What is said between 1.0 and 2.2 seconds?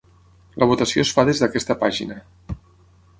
es fa des d’aquesta pàgina.